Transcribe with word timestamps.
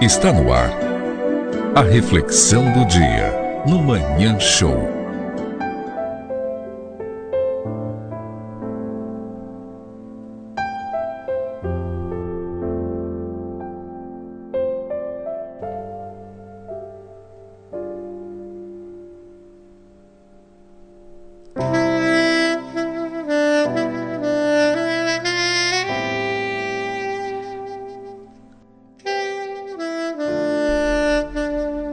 Está 0.00 0.32
no 0.32 0.50
ar. 0.50 0.70
A 1.74 1.82
reflexão 1.82 2.72
do 2.72 2.86
dia 2.86 3.62
no 3.66 3.82
Manhã 3.82 4.40
Show. 4.40 4.99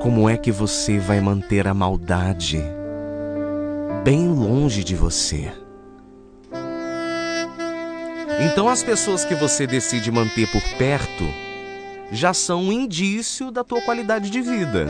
Como 0.00 0.30
é 0.30 0.38
que 0.38 0.50
você 0.50 0.98
vai 0.98 1.20
manter 1.20 1.68
a 1.68 1.74
maldade 1.74 2.58
bem 4.02 4.28
longe 4.28 4.82
de 4.82 4.96
você? 4.96 5.52
Então, 8.40 8.66
as 8.66 8.82
pessoas 8.82 9.26
que 9.26 9.34
você 9.34 9.66
decide 9.66 10.10
manter 10.10 10.50
por 10.50 10.62
perto 10.78 11.24
já 12.10 12.32
são 12.32 12.62
um 12.62 12.72
indício 12.72 13.50
da 13.50 13.62
tua 13.62 13.82
qualidade 13.82 14.30
de 14.30 14.40
vida. 14.40 14.86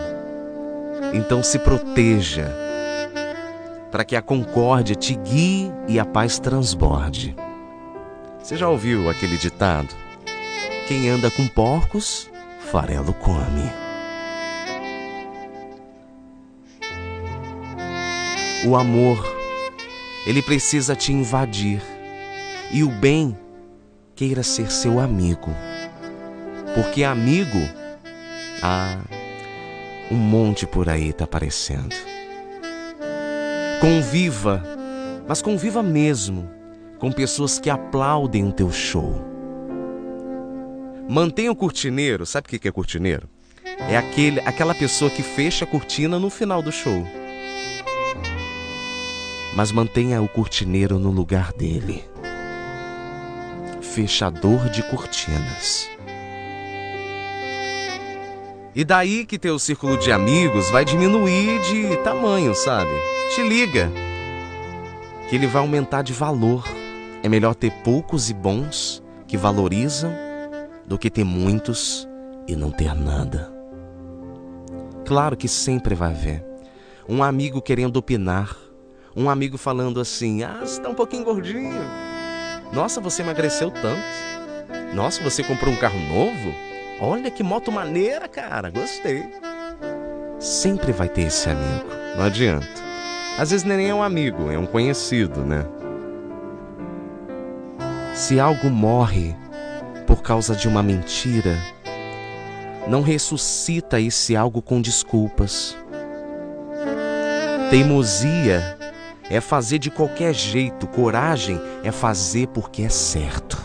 Então, 1.12 1.42
se 1.42 1.59
proteja 1.59 2.46
para 3.90 4.04
que 4.04 4.15
a 4.15 4.23
concórdia 4.23 4.95
te 4.95 5.16
guie 5.16 5.73
e 5.88 5.98
a 5.98 6.04
paz 6.04 6.38
transborde. 6.38 7.34
Você 8.40 8.56
já 8.56 8.68
ouviu 8.68 9.10
aquele 9.10 9.37
ditado? 9.37 9.92
Quem 10.87 11.10
anda 11.10 11.32
com 11.32 11.48
porcos, 11.48 12.30
farelo 12.70 13.12
come. 13.12 13.80
O 18.63 18.77
amor, 18.77 19.25
ele 20.27 20.43
precisa 20.43 20.95
te 20.95 21.13
invadir. 21.13 21.80
E 22.71 22.85
o 22.85 22.89
bem 22.89 23.37
queira 24.15 24.43
ser 24.43 24.71
seu 24.71 25.01
amigo. 25.01 25.51
Porque 26.75 27.03
amigo, 27.03 27.59
ah, 28.63 28.99
um 30.11 30.16
monte 30.16 30.66
por 30.66 30.91
aí 30.91 31.11
tá 31.11 31.25
aparecendo. 31.25 31.97
Conviva, 33.81 34.63
mas 35.27 35.41
conviva 35.41 35.83
mesmo 35.83 36.47
com 36.99 37.11
pessoas 37.11 37.59
que 37.59 37.71
aplaudem 37.71 38.47
o 38.47 38.53
teu 38.53 38.71
show. 38.71 39.25
Mantenha 41.09 41.51
o 41.51 41.57
cortineiro, 41.57 42.27
sabe 42.27 42.47
o 42.47 42.61
que 42.61 42.69
é 42.69 42.71
cortineiro? 42.71 43.27
É 43.88 43.97
aquele, 43.97 44.38
aquela 44.41 44.75
pessoa 44.75 45.11
que 45.11 45.23
fecha 45.23 45.65
a 45.65 45.66
cortina 45.66 46.19
no 46.19 46.29
final 46.29 46.61
do 46.61 46.71
show 46.71 47.07
mas 49.61 49.73
mantenha 49.73 50.23
o 50.23 50.27
cortineiro 50.27 50.99
no 50.99 51.11
lugar 51.11 51.53
dele. 51.53 52.03
Fechador 53.83 54.71
de 54.71 54.83
cortinas. 54.85 55.87
E 58.75 58.83
daí 58.87 59.27
que 59.27 59.38
teu 59.38 59.59
círculo 59.59 59.99
de 59.99 60.11
amigos 60.11 60.71
vai 60.71 60.83
diminuir 60.83 61.61
de 61.61 61.95
tamanho, 61.99 62.55
sabe? 62.55 62.91
Te 63.35 63.43
liga. 63.43 63.93
Que 65.28 65.37
ele 65.37 65.47
vai 65.47 65.61
aumentar 65.61 66.00
de 66.00 66.15
valor. 66.15 66.65
É 67.22 67.28
melhor 67.28 67.55
ter 67.55 67.71
poucos 67.84 68.31
e 68.31 68.33
bons 68.33 69.03
que 69.28 69.37
valorizam 69.37 70.11
do 70.87 70.97
que 70.97 71.11
ter 71.11 71.25
muitos 71.25 72.09
e 72.49 72.56
não 72.56 72.71
ter 72.71 72.94
nada. 72.94 73.53
Claro 75.05 75.37
que 75.37 75.49
sempre 75.49 75.94
vai 75.94 76.12
haver 76.12 76.43
um 77.06 77.22
amigo 77.22 77.61
querendo 77.61 77.99
opinar 77.99 78.69
um 79.21 79.28
amigo 79.28 79.59
falando 79.59 80.00
assim: 80.00 80.42
Ah, 80.42 80.58
você 80.60 80.81
tá 80.81 80.88
um 80.88 80.94
pouquinho 80.94 81.25
gordinho. 81.25 81.81
Nossa, 82.72 83.00
você 83.00 83.22
emagreceu 83.22 83.70
tanto. 83.70 84.03
Nossa, 84.94 85.22
você 85.22 85.44
comprou 85.44 85.72
um 85.72 85.76
carro 85.76 85.98
novo? 86.00 86.54
Olha 87.00 87.31
que 87.31 87.42
moto 87.42 87.70
maneira, 87.70 88.28
cara. 88.28 88.70
Gostei. 88.70 89.25
Sempre 90.38 90.92
vai 90.92 91.08
ter 91.08 91.22
esse 91.22 91.48
amigo. 91.48 91.86
Não 92.16 92.25
adianta. 92.25 92.66
Às 93.38 93.50
vezes 93.50 93.64
nem 93.64 93.88
é 93.88 93.94
um 93.94 94.03
amigo, 94.03 94.50
é 94.50 94.58
um 94.58 94.66
conhecido, 94.66 95.41
né? 95.44 95.64
Se 98.14 98.41
algo 98.41 98.69
morre 98.69 99.34
por 100.06 100.20
causa 100.22 100.54
de 100.54 100.69
uma 100.69 100.82
mentira, 100.82 101.56
não 102.88 103.02
ressuscita 103.02 104.00
esse 104.00 104.37
algo 104.37 104.60
com 104.60 104.81
desculpas. 104.81 105.76
Teimosia 107.70 108.79
é 109.30 109.41
fazer 109.41 109.78
de 109.78 109.91
qualquer 109.91 110.34
jeito, 110.34 110.88
coragem 110.88 111.60
é 111.84 111.92
fazer 111.92 112.48
porque 112.48 112.82
é 112.82 112.88
certo. 112.88 113.56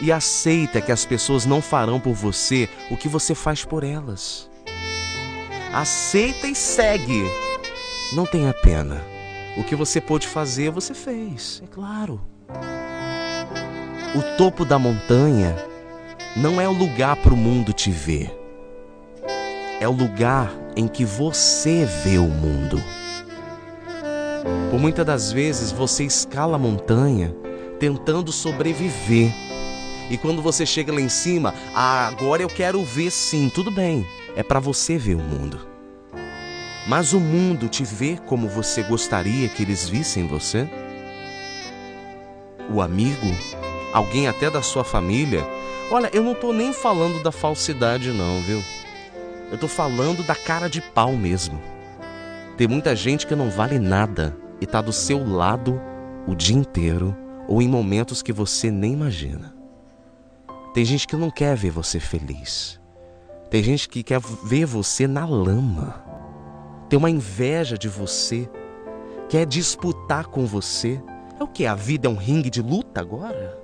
E 0.00 0.12
aceita 0.12 0.80
que 0.80 0.92
as 0.92 1.06
pessoas 1.06 1.46
não 1.46 1.62
farão 1.62 1.98
por 1.98 2.12
você 2.12 2.68
o 2.90 2.96
que 2.96 3.08
você 3.08 3.34
faz 3.34 3.64
por 3.64 3.82
elas. 3.82 4.50
Aceita 5.72 6.46
e 6.46 6.54
segue. 6.54 7.22
Não 8.12 8.26
tenha 8.26 8.52
pena. 8.52 9.00
O 9.56 9.64
que 9.64 9.74
você 9.74 10.00
pôde 10.00 10.26
fazer, 10.26 10.70
você 10.70 10.92
fez, 10.92 11.62
é 11.64 11.66
claro. 11.66 12.20
O 14.14 14.36
topo 14.36 14.64
da 14.64 14.78
montanha 14.78 15.56
não 16.36 16.60
é 16.60 16.68
o 16.68 16.72
lugar 16.72 17.16
para 17.16 17.32
o 17.32 17.36
mundo 17.36 17.72
te 17.72 17.90
ver 17.90 18.41
é 19.82 19.88
o 19.88 19.90
lugar 19.90 20.54
em 20.76 20.86
que 20.86 21.04
você 21.04 21.84
vê 22.04 22.16
o 22.16 22.28
mundo. 22.28 22.80
Por 24.70 24.78
muitas 24.78 25.04
das 25.04 25.32
vezes 25.32 25.72
você 25.72 26.04
escala 26.04 26.54
a 26.54 26.58
montanha 26.58 27.34
tentando 27.80 28.30
sobreviver. 28.30 29.32
E 30.08 30.16
quando 30.16 30.40
você 30.40 30.64
chega 30.64 30.92
lá 30.92 31.00
em 31.00 31.08
cima, 31.08 31.52
ah, 31.74 32.06
agora 32.06 32.42
eu 32.42 32.48
quero 32.48 32.84
ver 32.84 33.10
sim, 33.10 33.50
tudo 33.52 33.72
bem, 33.72 34.06
é 34.36 34.42
para 34.44 34.60
você 34.60 34.96
ver 34.96 35.16
o 35.16 35.20
mundo. 35.20 35.58
Mas 36.86 37.12
o 37.12 37.18
mundo 37.18 37.66
te 37.66 37.82
vê 37.82 38.16
como 38.28 38.48
você 38.48 38.84
gostaria 38.84 39.48
que 39.48 39.64
eles 39.64 39.88
vissem 39.88 40.28
você? 40.28 40.68
O 42.72 42.80
amigo, 42.80 43.26
alguém 43.92 44.28
até 44.28 44.48
da 44.48 44.62
sua 44.62 44.84
família, 44.84 45.44
olha, 45.90 46.08
eu 46.12 46.22
não 46.22 46.36
tô 46.36 46.52
nem 46.52 46.72
falando 46.72 47.20
da 47.20 47.32
falsidade 47.32 48.12
não, 48.12 48.40
viu? 48.42 48.62
Eu 49.52 49.58
tô 49.58 49.68
falando 49.68 50.22
da 50.22 50.34
cara 50.34 50.66
de 50.66 50.80
pau 50.80 51.12
mesmo. 51.12 51.60
Tem 52.56 52.66
muita 52.66 52.96
gente 52.96 53.26
que 53.26 53.34
não 53.34 53.50
vale 53.50 53.78
nada 53.78 54.34
e 54.58 54.64
tá 54.66 54.80
do 54.80 54.94
seu 54.94 55.28
lado 55.28 55.78
o 56.26 56.34
dia 56.34 56.56
inteiro 56.56 57.14
ou 57.46 57.60
em 57.60 57.68
momentos 57.68 58.22
que 58.22 58.32
você 58.32 58.70
nem 58.70 58.94
imagina. 58.94 59.54
Tem 60.72 60.86
gente 60.86 61.06
que 61.06 61.16
não 61.16 61.30
quer 61.30 61.54
ver 61.54 61.70
você 61.70 62.00
feliz. 62.00 62.80
Tem 63.50 63.62
gente 63.62 63.90
que 63.90 64.02
quer 64.02 64.20
ver 64.20 64.64
você 64.64 65.06
na 65.06 65.26
lama. 65.26 66.02
Tem 66.88 66.98
uma 66.98 67.10
inveja 67.10 67.76
de 67.76 67.90
você. 67.90 68.48
Quer 69.28 69.44
disputar 69.44 70.28
com 70.28 70.46
você. 70.46 70.98
É 71.38 71.44
o 71.44 71.48
que? 71.48 71.66
A 71.66 71.74
vida 71.74 72.08
é 72.08 72.10
um 72.10 72.16
ringue 72.16 72.48
de 72.48 72.62
luta 72.62 73.02
agora? 73.02 73.58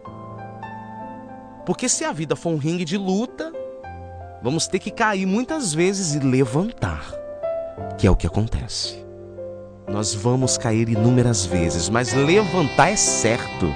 Porque 1.65 1.88
se 1.88 2.05
a 2.05 2.12
vida 2.12 2.37
for 2.37 2.50
um 2.50 2.59
ringue 2.59 2.84
de 2.84 2.99
luta, 2.99 3.50
vamos 4.43 4.66
ter 4.66 4.78
que 4.78 4.91
cair 4.91 5.26
muitas 5.26 5.75
vezes 5.75 6.15
e 6.15 6.19
levantar, 6.19 7.12
que 7.97 8.06
é 8.06 8.10
o 8.10 8.16
que 8.16 8.26
acontece. 8.26 9.04
Nós 9.88 10.15
vamos 10.15 10.59
cair 10.59 10.88
inúmeras 10.88 11.47
vezes, 11.47 11.88
mas 11.88 12.12
levantar 12.12 12.91
é 12.91 12.97
certo. 12.97 13.75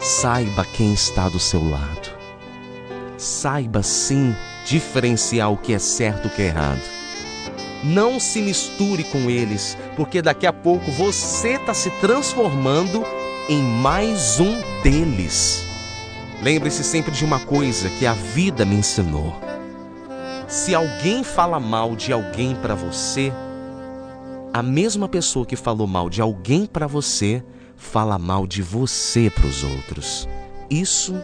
Saiba 0.00 0.64
quem 0.64 0.92
está 0.92 1.28
do 1.28 1.38
seu 1.38 1.62
lado. 1.68 2.16
Saiba 3.18 3.82
sim 3.82 4.34
diferenciar 4.64 5.52
o 5.52 5.56
que 5.56 5.74
é 5.74 5.78
certo 5.78 6.24
e 6.24 6.28
o 6.28 6.30
que 6.30 6.42
é 6.42 6.46
errado. 6.46 6.82
Não 7.84 8.18
se 8.18 8.40
misture 8.40 9.04
com 9.04 9.30
eles, 9.30 9.76
porque 9.94 10.22
daqui 10.22 10.46
a 10.46 10.52
pouco 10.52 10.90
você 10.92 11.50
está 11.50 11.74
se 11.74 11.90
transformando 12.00 13.04
em 13.48 13.62
mais 13.62 14.40
um 14.40 14.60
deles. 14.82 15.65
Lembre-se 16.42 16.84
sempre 16.84 17.10
de 17.12 17.24
uma 17.24 17.40
coisa 17.40 17.88
que 17.90 18.06
a 18.06 18.12
vida 18.12 18.64
me 18.64 18.76
ensinou. 18.76 19.34
Se 20.46 20.74
alguém 20.74 21.24
fala 21.24 21.58
mal 21.58 21.96
de 21.96 22.12
alguém 22.12 22.54
para 22.54 22.74
você, 22.74 23.32
a 24.52 24.62
mesma 24.62 25.08
pessoa 25.08 25.44
que 25.44 25.56
falou 25.56 25.86
mal 25.86 26.08
de 26.08 26.20
alguém 26.20 26.66
para 26.66 26.86
você 26.86 27.42
fala 27.76 28.18
mal 28.18 28.46
de 28.46 28.62
você 28.62 29.30
para 29.30 29.46
os 29.46 29.64
outros. 29.64 30.28
Isso 30.70 31.14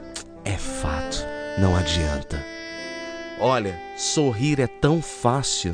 é 0.45 0.57
fato, 0.57 1.25
não 1.59 1.77
adianta. 1.77 2.45
Olha, 3.41 3.79
sorrir 3.97 4.61
é 4.61 4.67
tão 4.67 5.01
fácil 5.03 5.73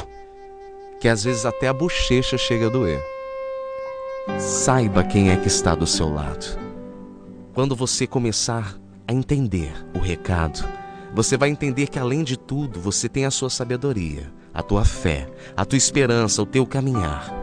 que 1.01 1.09
às 1.09 1.25
vezes 1.25 1.47
até 1.47 1.69
a 1.69 1.73
bochecha 1.73 2.37
chega 2.37 2.67
a 2.67 2.71
doer. 2.71 3.03
Saiba 4.39 5.05
quem 5.05 5.31
é 5.31 5.37
que 5.37 5.49
está 5.49 5.75
do 5.75 5.87
seu 5.87 6.13
lado. 6.13 6.59
Quando 7.55 7.75
você 7.75 8.07
começar 8.07 8.79
a 9.09 9.13
entender 9.15 9.73
o 9.95 9.99
recado, 9.99 10.69
você 11.15 11.39
vai 11.39 11.49
entender 11.49 11.89
que 11.89 11.99
além 11.99 12.23
de 12.23 12.37
tudo, 12.37 12.79
você 12.79 13.09
tem 13.09 13.25
a 13.25 13.31
sua 13.31 13.49
sabedoria, 13.49 14.31
a 14.53 14.63
tua 14.63 14.85
fé, 14.85 15.27
a 15.57 15.65
tua 15.65 15.79
esperança, 15.79 16.43
o 16.43 16.47
teu 16.47 16.67
caminhar. 16.67 17.35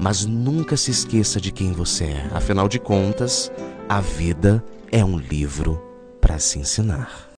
Mas 0.00 0.26
nunca 0.26 0.76
se 0.76 0.90
esqueça 0.90 1.40
de 1.40 1.52
quem 1.52 1.72
você 1.72 2.06
é. 2.06 2.30
Afinal 2.34 2.68
de 2.68 2.80
contas, 2.80 3.52
a 3.88 4.00
vida 4.00 4.62
é 4.90 5.04
um 5.04 5.16
livro 5.16 5.80
para 6.20 6.40
se 6.40 6.58
ensinar. 6.58 7.26